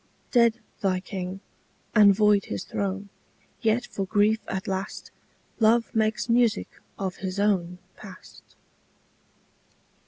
Dead 0.31 0.57
thy 0.81 0.99
king, 0.99 1.41
and 1.93 2.15
void 2.15 2.45
his 2.45 2.63
throne: 2.63 3.09
Yet 3.61 3.85
for 3.85 4.03
grief 4.07 4.39
at 4.47 4.67
last 4.67 5.11
Love 5.59 5.93
makes 5.93 6.27
music 6.27 6.69
of 6.97 7.17
his 7.17 7.39
own 7.39 7.77
Past. 7.97 8.55